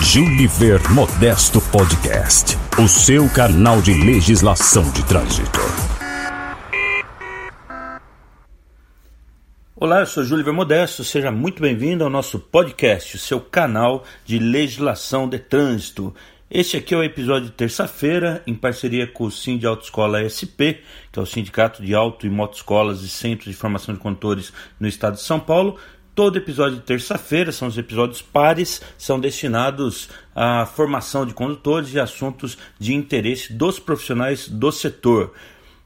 [0.00, 5.60] Juniver Modesto Podcast, o seu canal de legislação de trânsito.
[9.74, 14.38] Olá, eu sou Júlio Modesto, seja muito bem-vindo ao nosso podcast, o seu canal de
[14.38, 16.14] legislação de trânsito.
[16.48, 20.78] Este aqui é o episódio de terça-feira, em parceria com o Sim de Autoescola SP,
[21.10, 24.86] que é o Sindicato de Auto e Motoscolas e Centros de Formação de Condutores no
[24.86, 25.76] estado de São Paulo,
[26.16, 32.00] Todo episódio de terça-feira, são os episódios pares, são destinados à formação de condutores e
[32.00, 35.34] assuntos de interesse dos profissionais do setor.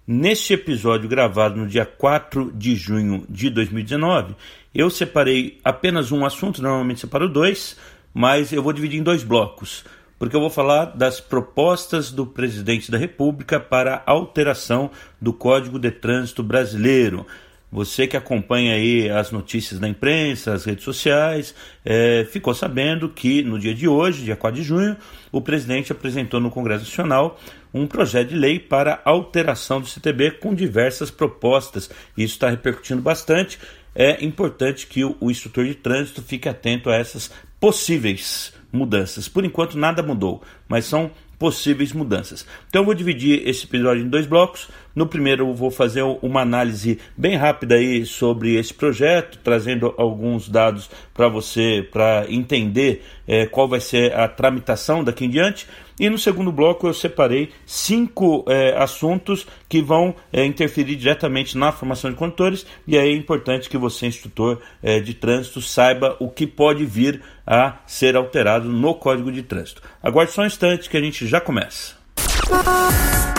[0.06, 4.36] Neste episódio gravado no dia 4 de junho de 2019,
[4.72, 7.76] eu separei apenas um assunto, normalmente separo dois,
[8.14, 9.84] mas eu vou dividir em dois blocos,
[10.16, 15.90] porque eu vou falar das propostas do presidente da República para alteração do Código de
[15.90, 17.26] Trânsito Brasileiro.
[17.72, 21.54] Você que acompanha aí as notícias da imprensa, as redes sociais,
[21.84, 24.96] é, ficou sabendo que no dia de hoje, dia 4 de junho,
[25.30, 27.38] o presidente apresentou no Congresso Nacional
[27.72, 31.88] um projeto de lei para alteração do CTB com diversas propostas.
[32.16, 33.58] Isso está repercutindo bastante.
[33.94, 39.28] É importante que o, o instrutor de trânsito fique atento a essas possíveis mudanças.
[39.28, 42.46] Por enquanto, nada mudou, mas são possíveis mudanças.
[42.68, 44.68] Então eu vou dividir esse episódio em dois blocos.
[44.94, 50.50] No primeiro eu vou fazer uma análise bem rápida aí sobre esse projeto, trazendo alguns
[50.50, 55.66] dados para você para entender é, qual vai ser a tramitação daqui em diante.
[56.00, 61.70] E no segundo bloco eu separei cinco é, assuntos que vão é, interferir diretamente na
[61.70, 66.30] formação de condutores e aí é importante que você, instrutor é, de trânsito, saiba o
[66.30, 69.82] que pode vir a ser alterado no Código de Trânsito.
[70.02, 71.94] Aguarde só um instante que a gente já começa.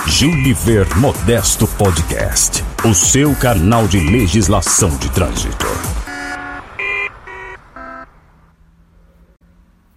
[0.05, 6.00] Juniver Modesto Podcast, o seu canal de legislação de trânsito.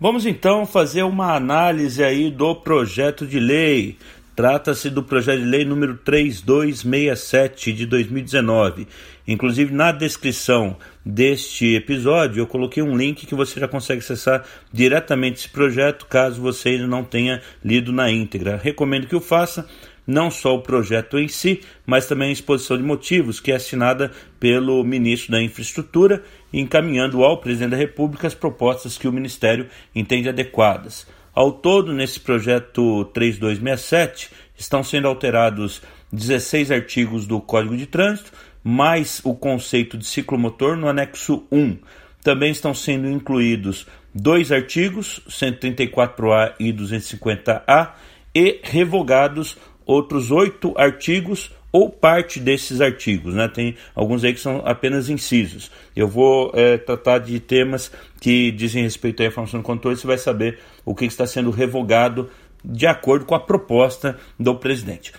[0.04, 3.96] Vamos então fazer uma análise aí do projeto de lei.
[4.36, 8.86] Trata-se do projeto de lei número 3267 de 2019.
[9.26, 15.38] Inclusive, na descrição deste episódio, eu coloquei um link que você já consegue acessar diretamente
[15.38, 18.60] esse projeto, caso você ainda não tenha lido na íntegra.
[18.62, 19.66] Recomendo que o faça
[20.06, 24.10] não só o projeto em si, mas também a exposição de motivos, que é assinada
[24.38, 26.22] pelo ministro da Infraestrutura,
[26.52, 31.06] encaminhando ao presidente da República as propostas que o ministério entende adequadas.
[31.34, 35.82] Ao todo, nesse projeto 3267, estão sendo alterados
[36.12, 38.32] 16 artigos do Código de Trânsito,
[38.62, 41.76] mais o conceito de ciclomotor no anexo 1.
[42.22, 47.90] Também estão sendo incluídos dois artigos, 134A e 250A,
[48.34, 53.48] e revogados outros oito artigos ou parte desses artigos, né?
[53.48, 55.72] Tem alguns aí que são apenas incisos.
[55.96, 57.90] Eu vou é, tratar de temas
[58.20, 62.30] que dizem respeito à informação do controle, você vai saber o que está sendo revogado
[62.64, 65.12] de acordo com a proposta do presidente.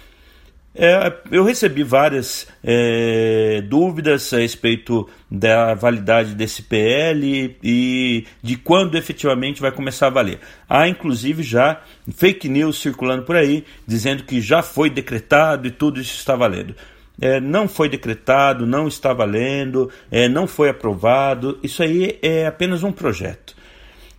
[0.77, 8.97] É, eu recebi várias é, dúvidas a respeito da validade desse PL e de quando
[8.97, 10.39] efetivamente vai começar a valer.
[10.67, 11.81] Há inclusive já
[12.13, 16.75] fake news circulando por aí dizendo que já foi decretado e tudo isso está valendo.
[17.21, 21.57] É, não foi decretado, não está valendo, é, não foi aprovado.
[21.63, 23.55] Isso aí é apenas um projeto.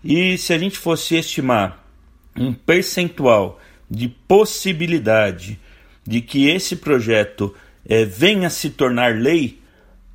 [0.02, 1.84] E se a gente fosse estimar
[2.34, 5.60] um percentual de possibilidade
[6.06, 7.54] de que esse projeto
[7.88, 9.60] é, venha se tornar lei,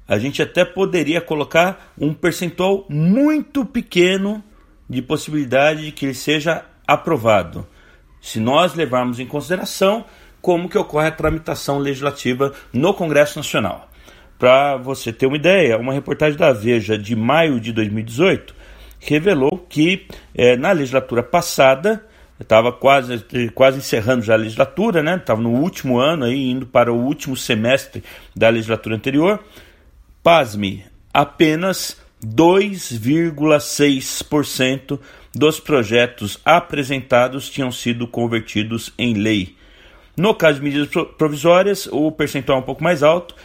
[0.07, 4.43] a gente até poderia colocar um percentual muito pequeno
[4.89, 7.67] de possibilidade de que ele seja aprovado.
[8.21, 10.05] Se nós levarmos em consideração
[10.41, 13.89] como que ocorre a tramitação legislativa no Congresso Nacional.
[14.39, 18.55] Para você ter uma ideia, uma reportagem da Veja de maio de 2018
[18.99, 22.05] revelou que é, na legislatura passada
[22.41, 23.23] estava quase,
[23.53, 25.15] quase encerrando já a legislatura, né?
[25.15, 28.03] Estava no último ano aí, indo para o último semestre
[28.35, 29.39] da legislatura anterior.
[30.23, 30.83] Pasme,
[31.13, 34.99] apenas 2,6%
[35.33, 39.55] dos projetos apresentados tinham sido convertidos em lei.
[40.15, 43.35] No caso de medidas provisórias, o percentual é um pouco mais alto,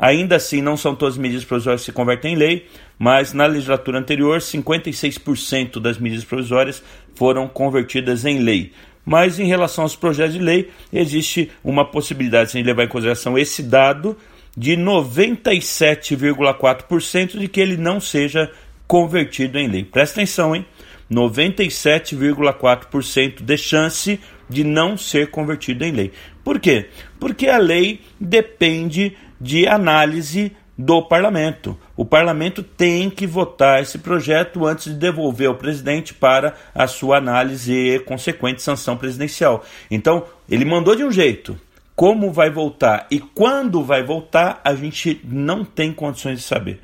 [0.00, 2.66] Ainda assim, não são todas as medidas provisórias que se convertem em lei,
[2.98, 6.82] mas na legislatura anterior, 56% das medidas provisórias
[7.14, 8.72] foram convertidas em lei.
[9.04, 12.88] Mas em relação aos projetos de lei, existe uma possibilidade, se a gente levar em
[12.88, 14.16] consideração esse dado,
[14.56, 18.50] de 97,4% de que ele não seja
[18.86, 19.84] convertido em lei.
[19.84, 20.64] Presta atenção, hein?
[21.12, 24.18] 97,4% de chance
[24.48, 26.10] de não ser convertido em lei.
[26.42, 26.86] Por quê?
[27.18, 31.78] Porque a lei depende de análise do parlamento.
[31.96, 37.18] O parlamento tem que votar esse projeto antes de devolver ao presidente para a sua
[37.18, 39.64] análise e consequente sanção presidencial.
[39.90, 41.58] Então, ele mandou de um jeito.
[41.94, 46.80] Como vai voltar e quando vai voltar, a gente não tem condições de saber.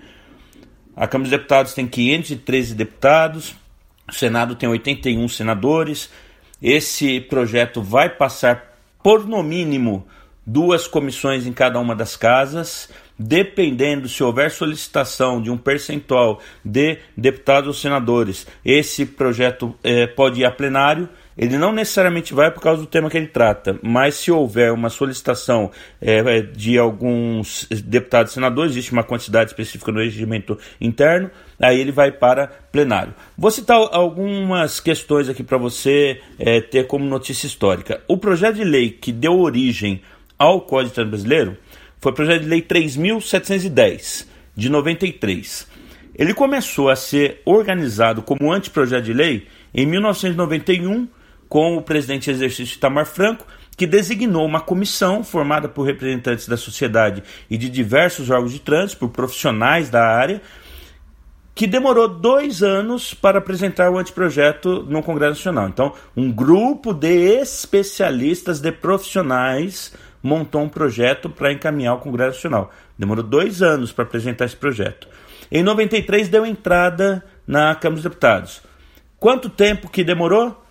[0.94, 3.54] A Câmara dos Deputados tem 513 deputados,
[4.08, 6.10] o Senado tem 81 senadores.
[6.60, 10.06] Esse projeto vai passar por no mínimo
[10.46, 12.88] duas comissões em cada uma das casas,
[13.18, 20.40] dependendo se houver solicitação de um percentual de deputados ou senadores, esse projeto eh, pode
[20.40, 21.08] ir a plenário.
[21.36, 24.88] Ele não necessariamente vai por causa do tema que ele trata, mas se houver uma
[24.88, 25.70] solicitação
[26.00, 31.92] eh, de alguns deputados e senadores, existe uma quantidade específica no regimento interno, aí ele
[31.92, 33.14] vai para plenário.
[33.36, 38.00] Vou citar algumas questões aqui para você eh, ter como notícia histórica.
[38.08, 40.00] O projeto de lei que deu origem
[40.38, 41.56] ao Código de Trânsito Brasileiro
[41.98, 45.66] foi o projeto de lei 3.710, de 93.
[46.14, 51.08] Ele começou a ser organizado como anteprojeto de lei em 1991,
[51.48, 53.46] com o presidente exercício Itamar Franco,
[53.76, 59.00] que designou uma comissão formada por representantes da sociedade e de diversos órgãos de trânsito,
[59.00, 60.40] por profissionais da área,
[61.56, 65.68] que demorou dois anos para apresentar o anteprojeto no Congresso Nacional.
[65.68, 72.70] Então, um grupo de especialistas, de profissionais, montou um projeto para encaminhar ao Congresso Nacional.
[72.98, 75.08] Demorou dois anos para apresentar esse projeto.
[75.50, 78.60] Em 93 deu entrada na Câmara dos Deputados.
[79.18, 80.62] Quanto tempo que demorou?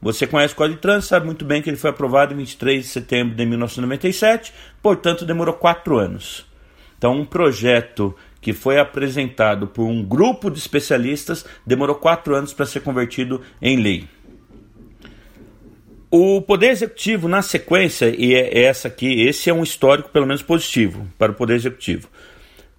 [0.00, 2.84] Você conhece o Código de Trânsito, sabe muito bem que ele foi aprovado em 23
[2.84, 6.46] de setembro de 1997, portanto demorou quatro anos.
[6.96, 12.66] Então, um projeto que foi apresentado por um grupo de especialistas demorou quatro anos para
[12.66, 14.04] ser convertido em lei.
[16.10, 20.42] O Poder Executivo, na sequência, e é essa aqui, esse é um histórico pelo menos
[20.42, 22.08] positivo para o Poder Executivo.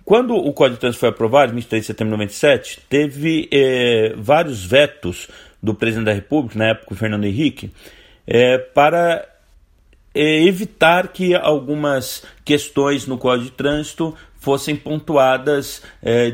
[0.06, 4.14] Quando o Código de Trânsito foi aprovado, em 23 de setembro de 97, teve eh,
[4.18, 5.30] vários vetos
[5.62, 7.72] do presidente da República, na época o Fernando Henrique,
[8.28, 9.26] eh, para
[10.14, 15.82] eh, evitar que algumas questões no Código de Trânsito fossem pontuadas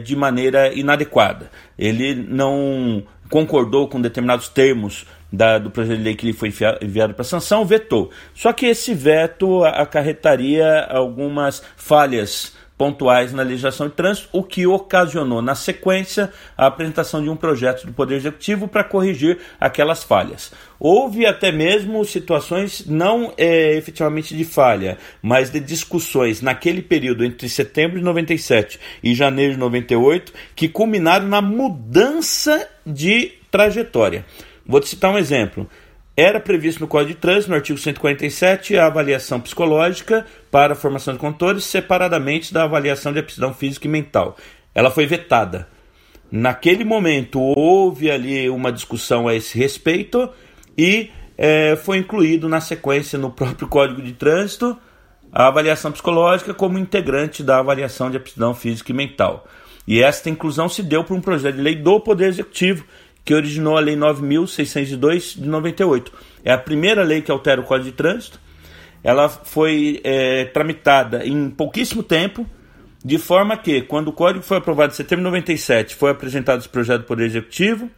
[0.04, 1.52] de maneira inadequada.
[1.78, 6.52] Ele não concordou com determinados termos da, do projeto de lei que lhe foi
[6.82, 8.10] enviado para sanção, vetou.
[8.34, 15.42] Só que esse veto acarretaria algumas falhas pontuais na legislação de trânsito, o que ocasionou,
[15.42, 20.54] na sequência, a apresentação de um projeto do Poder Executivo para corrigir aquelas falhas.
[20.80, 27.50] Houve até mesmo situações não é, efetivamente de falha, mas de discussões naquele período entre
[27.50, 34.26] setembro de 97 e janeiro de 98 que culminaram na mudança de trajetória.
[34.66, 35.68] Vou te citar um exemplo.
[36.22, 41.14] Era previsto no Código de Trânsito, no artigo 147, a avaliação psicológica para a formação
[41.14, 44.36] de condutores, separadamente da avaliação de aptidão física e mental.
[44.76, 45.70] Ela foi vetada.
[46.30, 50.30] Naquele momento, houve ali uma discussão a esse respeito
[50.78, 54.78] e é, foi incluído na sequência no próprio Código de Trânsito
[55.32, 59.48] a avaliação psicológica como integrante da avaliação de aptidão física e mental.
[59.88, 62.86] E esta inclusão se deu por um projeto de lei do Poder Executivo,
[63.24, 66.12] que originou a Lei 9.602 de 98.
[66.44, 68.40] É a primeira lei que altera o Código de Trânsito.
[69.04, 72.46] Ela foi é, tramitada em pouquíssimo tempo,
[73.04, 76.70] de forma que, quando o Código foi aprovado em setembro de 97, foi apresentado esse
[76.70, 77.90] projeto Poder Executivo,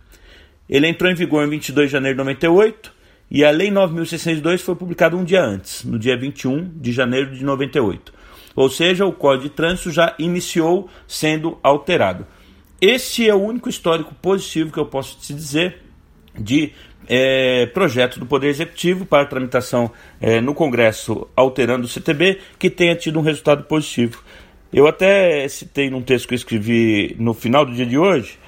[0.69, 2.93] ele entrou em vigor em 22 de janeiro de 98
[3.29, 7.43] e a Lei 9.602 foi publicada um dia antes, no dia 21 de janeiro de
[7.43, 8.13] 98.
[8.55, 12.27] Ou seja, o Código de Trânsito já iniciou sendo alterado.
[12.81, 15.83] Esse é o único histórico positivo que eu posso te dizer
[16.35, 16.73] de
[17.07, 22.95] é, projeto do Poder Executivo para tramitação é, no Congresso alterando o CTB que tenha
[22.95, 24.23] tido um resultado positivo.
[24.73, 28.39] Eu até citei num texto que eu escrevi no final do dia de hoje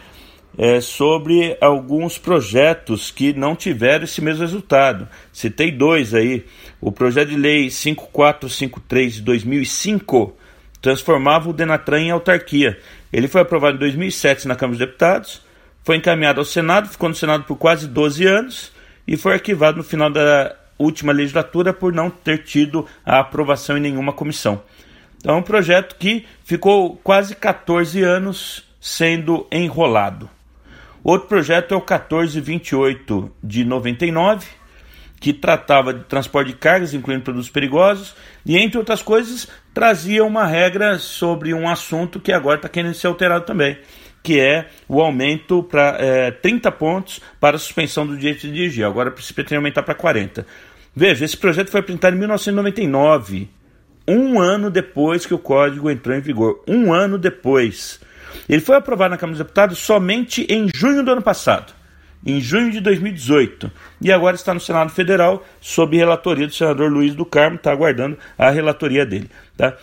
[0.58, 5.08] é, sobre alguns projetos que não tiveram esse mesmo resultado.
[5.32, 6.44] Citei dois aí.
[6.82, 10.36] O projeto de lei 5453 de 2005
[10.82, 12.80] transformava o Denatran em autarquia.
[13.14, 15.42] Ele foi aprovado em 2007 na Câmara dos Deputados,
[15.84, 18.72] foi encaminhado ao Senado, ficou no Senado por quase 12 anos
[19.08, 23.82] e foi arquivado no final da última legislatura por não ter tido a aprovação em
[23.82, 24.64] nenhuma comissão.
[25.18, 30.28] Então, é um projeto que ficou quase 14 anos sendo enrolado.
[31.04, 34.48] Outro projeto é o 1428 de 99,
[35.24, 38.14] que tratava de transporte de cargas, incluindo produtos perigosos,
[38.46, 43.08] e entre outras coisas, trazia uma regra sobre um assunto que agora está querendo ser
[43.08, 43.78] alterado também,
[44.22, 48.86] que é o aumento para é, 30 pontos para a suspensão do direito de dirigir.
[48.86, 50.46] Agora se pretende aumentar para 40.
[50.94, 53.48] Veja, esse projeto foi apresentado em 1999,
[54.06, 56.62] um ano depois que o código entrou em vigor.
[56.68, 58.02] Um ano depois.
[58.50, 61.74] Ele foi aprovado na Câmara dos Deputados somente em junho do ano passado
[62.26, 67.14] em junho de 2018 e agora está no Senado Federal sob relatoria do senador Luiz
[67.16, 69.30] do Carmo, está aguardando a relatoria dele.
[69.58, 69.76] Tá?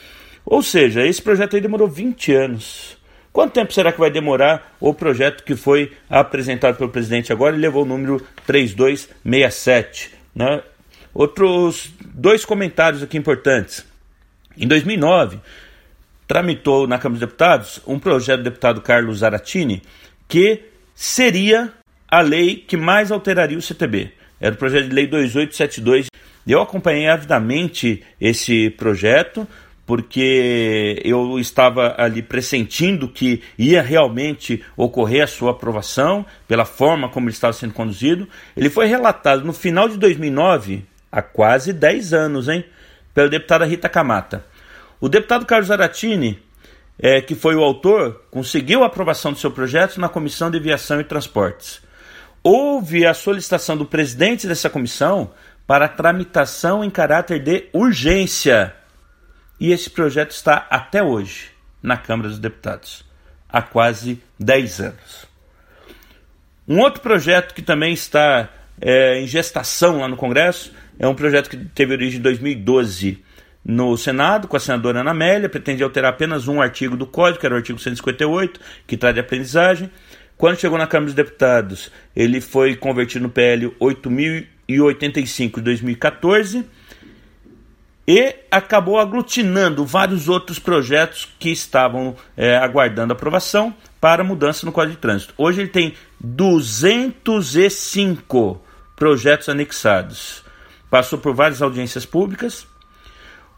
[0.44, 2.98] Ou seja, esse projeto aí demorou 20 anos.
[3.32, 7.60] Quanto tempo será que vai demorar o projeto que foi apresentado pelo presidente agora e
[7.60, 10.10] levou o número 3267?
[10.34, 10.62] Né?
[11.14, 13.86] Outros dois comentários aqui importantes.
[14.56, 15.38] Em 2009,
[16.26, 19.82] tramitou na Câmara dos Deputados um projeto do deputado Carlos Zaratini
[20.26, 21.72] que seria
[22.10, 24.12] a lei que mais alteraria o CTB.
[24.40, 26.06] Era o projeto de lei 2872.
[26.46, 29.46] Eu acompanhei avidamente esse projeto,
[29.86, 37.28] porque eu estava ali pressentindo que ia realmente ocorrer a sua aprovação, pela forma como
[37.28, 38.26] ele estava sendo conduzido.
[38.56, 42.64] Ele foi relatado no final de 2009, há quase 10 anos, hein,
[43.14, 44.44] pela deputada Rita Camata.
[45.00, 46.38] O deputado Carlos Aratini,
[46.98, 51.00] é, que foi o autor, conseguiu a aprovação do seu projeto na Comissão de Aviação
[51.00, 51.89] e Transportes
[52.42, 55.32] houve a solicitação do presidente dessa comissão
[55.66, 58.74] para tramitação em caráter de urgência.
[59.58, 61.50] E esse projeto está até hoje
[61.82, 63.04] na Câmara dos Deputados,
[63.48, 65.26] há quase 10 anos.
[66.66, 68.48] Um outro projeto que também está
[68.80, 73.22] é, em gestação lá no Congresso é um projeto que teve origem em 2012
[73.64, 77.46] no Senado, com a senadora Ana Amélia, pretendia alterar apenas um artigo do Código, que
[77.46, 79.90] era o artigo 158, que trata de aprendizagem.
[80.40, 86.64] Quando chegou na Câmara dos Deputados, ele foi convertido no PL 8085 de 2014
[88.08, 94.94] e acabou aglutinando vários outros projetos que estavam é, aguardando aprovação para mudança no Código
[94.94, 95.34] de Trânsito.
[95.36, 98.64] Hoje ele tem 205
[98.96, 100.42] projetos anexados.
[100.88, 102.66] Passou por várias audiências públicas,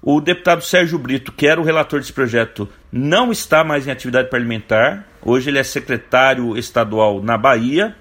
[0.03, 4.29] o deputado Sérgio Brito, que era o relator desse projeto, não está mais em atividade
[4.29, 5.12] parlamentar.
[5.25, 7.95] Hoje ele é secretário estadual na Bahia.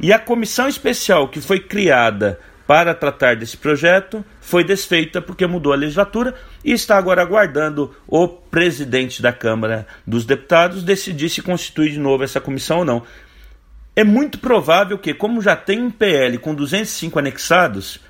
[0.00, 5.72] E a comissão especial que foi criada para tratar desse projeto foi desfeita porque mudou
[5.72, 11.90] a legislatura e está agora aguardando o presidente da Câmara dos Deputados decidir se constitui
[11.90, 13.02] de novo essa comissão ou não.
[13.96, 18.00] É muito provável que, como já tem um PL com 205 anexados,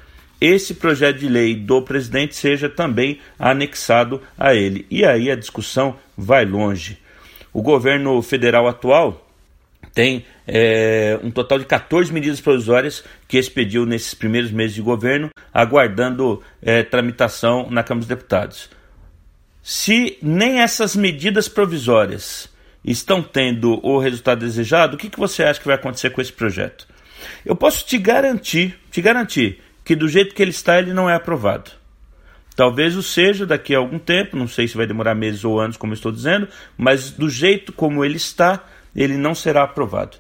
[0.41, 4.87] esse projeto de lei do presidente seja também anexado a ele.
[4.91, 6.99] E aí a discussão vai longe.
[7.53, 9.27] O governo federal atual
[9.93, 15.31] tem é, um total de 14 medidas provisórias que expediu nesses primeiros meses de governo,
[15.53, 18.71] aguardando é, tramitação na Câmara dos Deputados.
[19.63, 22.49] Se nem essas medidas provisórias
[22.85, 26.33] estão tendo o resultado desejado, o que, que você acha que vai acontecer com esse
[26.33, 26.87] projeto?
[27.45, 31.15] Eu posso te garantir, te garantir, que do jeito que ele está, ele não é
[31.15, 31.73] aprovado.
[32.57, 35.77] Talvez o seja daqui a algum tempo, não sei se vai demorar meses ou anos,
[35.77, 38.65] como estou dizendo, mas do jeito como ele está,
[38.95, 40.19] ele não será aprovado.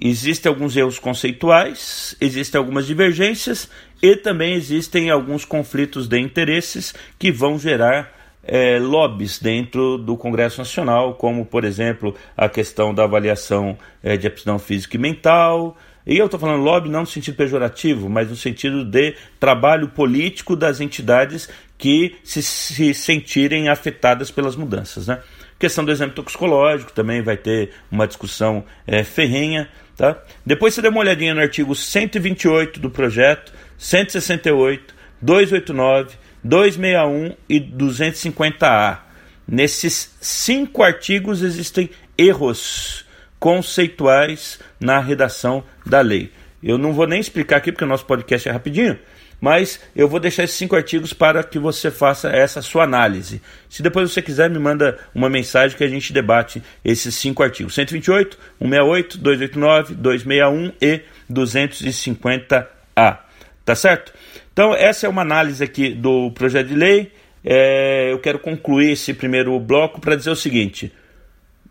[0.00, 3.68] Existem alguns erros conceituais, existem algumas divergências
[4.02, 8.10] e também existem alguns conflitos de interesses que vão gerar
[8.42, 14.26] é, lobbies dentro do Congresso Nacional, como, por exemplo, a questão da avaliação é, de
[14.26, 15.76] aptidão física e mental,
[16.10, 20.56] e eu estou falando lobby não no sentido pejorativo, mas no sentido de trabalho político
[20.56, 21.48] das entidades
[21.78, 25.06] que se, se sentirem afetadas pelas mudanças.
[25.06, 25.20] Né?
[25.56, 29.68] Questão do exame toxicológico também vai ter uma discussão é, ferrenha.
[29.96, 30.20] Tá?
[30.44, 38.98] Depois você dê uma olhadinha no artigo 128 do projeto, 168, 289, 261 e 250A.
[39.46, 41.88] Nesses cinco artigos existem
[42.18, 43.04] erros
[43.40, 46.30] conceituais na redação da lei.
[46.62, 48.98] Eu não vou nem explicar aqui porque o nosso podcast é rapidinho,
[49.40, 53.40] mas eu vou deixar esses cinco artigos para que você faça essa sua análise.
[53.68, 57.74] Se depois você quiser, me manda uma mensagem que a gente debate esses cinco artigos:
[57.74, 61.00] 128, 168, 289, 261 e
[61.32, 63.18] 250A.
[63.64, 64.12] Tá certo?
[64.52, 67.12] Então, essa é uma análise aqui do projeto de lei.
[67.42, 70.92] É, eu quero concluir esse primeiro bloco para dizer o seguinte: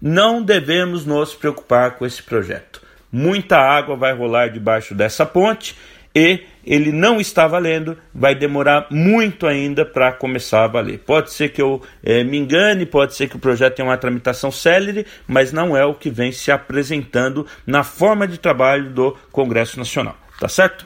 [0.02, 2.82] não devemos nos preocupar com esse projeto.
[3.12, 5.76] Muita água vai rolar debaixo dessa ponte
[6.14, 11.00] e ele não está valendo, vai demorar muito ainda para começar a valer.
[11.00, 14.52] Pode ser que eu é, me engane, pode ser que o projeto tenha uma tramitação
[14.52, 19.80] célere, mas não é o que vem se apresentando na forma de trabalho do Congresso
[19.80, 20.18] Nacional.
[20.40, 20.86] Tá certo?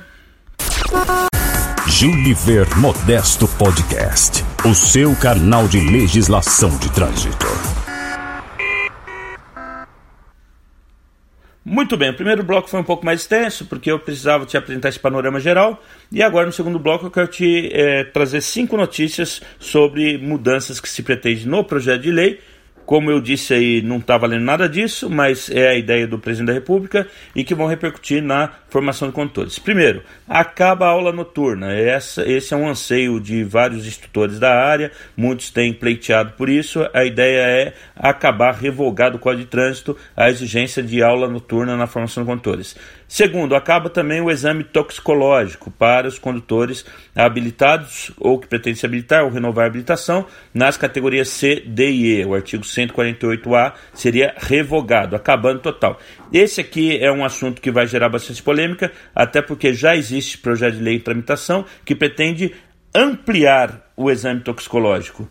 [1.87, 7.82] Juniver Modesto Podcast, o seu canal de legislação de trânsito.
[11.65, 14.89] Muito bem, o primeiro bloco foi um pouco mais extenso, porque eu precisava te apresentar
[14.89, 19.41] esse panorama geral, e agora no segundo bloco eu quero te é, trazer cinco notícias
[19.59, 22.41] sobre mudanças que se pretende no projeto de lei
[22.85, 26.47] como eu disse aí, não está valendo nada disso, mas é a ideia do presidente
[26.47, 29.57] da República e que vão repercutir na formação de condutores.
[29.57, 31.73] Primeiro, acaba a aula noturna.
[31.73, 36.87] Essa, esse é um anseio de vários instrutores da área, muitos têm pleiteado por isso.
[36.93, 41.87] A ideia é acabar, revogar do Código de Trânsito a exigência de aula noturna na
[41.87, 42.75] formação de condutores.
[43.13, 46.83] Segundo, acaba também o exame toxicológico para os condutores
[47.15, 52.21] habilitados ou que pretendem se habilitar ou renovar a habilitação nas categorias C, D e
[52.21, 52.25] E.
[52.25, 55.99] O artigo 148A seria revogado, acabando total.
[56.33, 60.77] Esse aqui é um assunto que vai gerar bastante polêmica, até porque já existe projeto
[60.77, 62.55] de lei em tramitação que pretende
[62.95, 65.29] ampliar o exame toxicológico.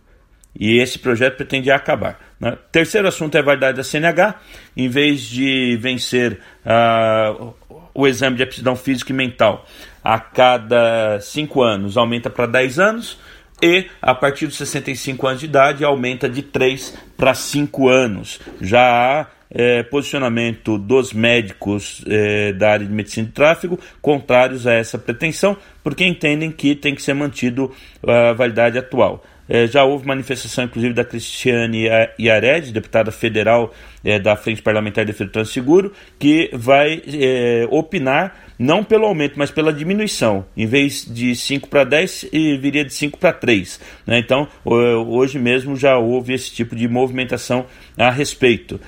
[0.58, 2.20] E esse projeto pretende acabar.
[2.38, 2.56] Né?
[2.70, 4.34] Terceiro assunto é a validade da CNH.
[4.76, 7.54] Em vez de vencer uh,
[7.94, 9.66] o exame de aptidão física e mental
[10.02, 13.18] a cada 5 anos, aumenta para 10 anos.
[13.62, 18.40] E a partir dos 65 anos de idade, aumenta de 3 para 5 anos.
[18.60, 18.80] Já
[19.20, 24.98] há é, posicionamento dos médicos é, da área de medicina de tráfego contrários a essa
[24.98, 27.70] pretensão, porque entendem que tem que ser mantido
[28.04, 29.22] a validade atual.
[29.54, 31.86] É, já houve manifestação, inclusive, da Cristiane
[32.18, 37.66] Iared, deputada federal é, da Frente Parlamentar de Defesa do Trânsito Seguro, que vai é,
[37.70, 40.46] opinar não pelo aumento, mas pela diminuição.
[40.56, 42.30] Em vez de 5 para 10,
[42.62, 43.78] viria de 5 para 3.
[44.06, 44.20] Né?
[44.20, 47.66] Então, hoje mesmo já houve esse tipo de movimentação
[47.98, 48.80] a respeito.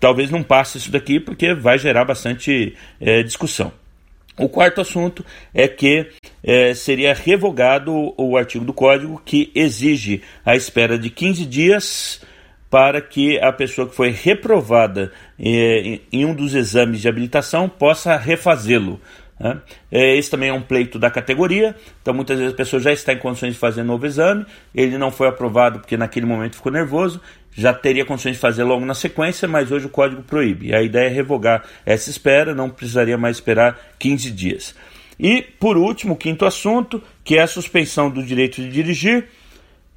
[0.00, 3.72] Talvez não passe isso daqui, porque vai gerar bastante é, discussão.
[4.36, 5.24] O quarto assunto
[5.54, 6.08] é que
[6.50, 12.20] é, seria revogado o artigo do Código que exige a espera de 15 dias
[12.68, 18.16] para que a pessoa que foi reprovada é, em um dos exames de habilitação possa
[18.16, 19.00] refazê-lo.
[19.38, 19.60] Né?
[19.92, 23.12] É, esse também é um pleito da categoria, então muitas vezes a pessoa já está
[23.12, 24.44] em condições de fazer novo exame,
[24.74, 27.20] ele não foi aprovado porque naquele momento ficou nervoso,
[27.52, 30.74] já teria condições de fazer logo na sequência, mas hoje o código proíbe.
[30.74, 34.74] A ideia é revogar essa espera, não precisaria mais esperar 15 dias.
[35.22, 39.28] E, por último, quinto assunto, que é a suspensão do direito de dirigir,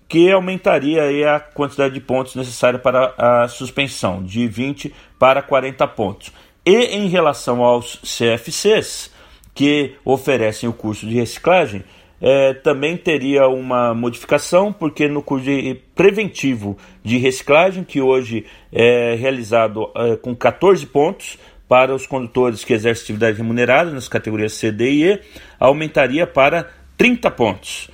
[0.09, 6.33] que aumentaria a quantidade de pontos necessária para a suspensão, de 20 para 40 pontos.
[6.65, 9.11] E em relação aos CFCs,
[9.55, 11.85] que oferecem o curso de reciclagem,
[12.19, 19.15] é, também teria uma modificação, porque no curso de preventivo de reciclagem, que hoje é
[19.15, 24.71] realizado é, com 14 pontos para os condutores que exercem atividade remunerada nas categorias C,
[24.71, 25.21] D e E,
[25.59, 27.89] aumentaria para 30 pontos.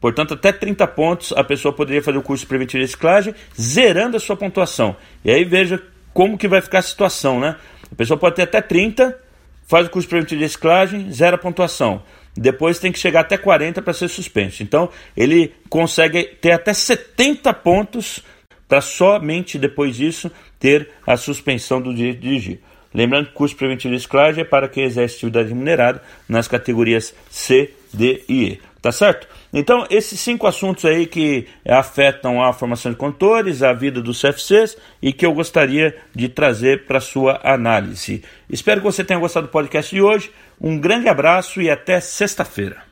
[0.00, 4.20] Portanto, até 30 pontos a pessoa poderia fazer o curso preventivo de reciclagem, zerando a
[4.20, 4.96] sua pontuação.
[5.24, 5.82] E aí veja
[6.12, 7.56] como que vai ficar a situação, né?
[7.90, 9.18] A pessoa pode ter até 30,
[9.66, 12.02] faz o curso preventivo de reciclagem, zera a pontuação
[12.36, 14.62] depois tem que chegar até 40 para ser suspenso.
[14.62, 18.24] Então, ele consegue ter até 70 pontos
[18.68, 22.60] para somente depois disso ter a suspensão do direito de dirigir.
[22.94, 27.12] Lembrando que o curso preventivo de reciclagem é para quem exerce atividade remunerada nas categorias
[27.28, 28.60] C, D e E.
[28.80, 29.26] Tá certo?
[29.50, 34.76] Então, esses cinco assuntos aí que afetam a formação de condutores, a vida dos CFCs
[35.00, 38.22] e que eu gostaria de trazer para sua análise.
[38.48, 40.30] Espero que você tenha gostado do podcast de hoje.
[40.60, 42.82] Um grande abraço e até sexta-feira.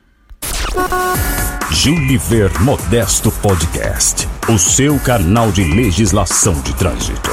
[1.69, 7.32] Juniver Modesto Podcast, o seu canal de legislação de trânsito.